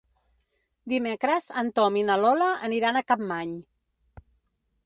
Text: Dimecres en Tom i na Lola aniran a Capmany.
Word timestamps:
Dimecres 0.93 1.49
en 1.63 1.69
Tom 1.81 1.99
i 2.03 2.05
na 2.09 2.17
Lola 2.23 2.49
aniran 2.71 2.99
a 3.03 3.07
Capmany. 3.13 3.53